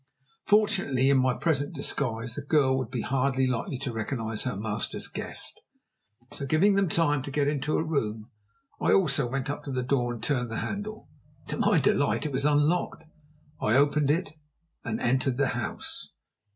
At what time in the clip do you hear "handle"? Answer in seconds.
10.57-11.07